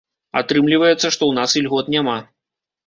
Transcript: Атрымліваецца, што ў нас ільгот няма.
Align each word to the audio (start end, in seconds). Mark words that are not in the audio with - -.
Атрымліваецца, 0.39 1.03
што 1.03 1.11
ў 1.27 1.33
нас 1.41 1.57
ільгот 1.63 1.95
няма. 1.99 2.19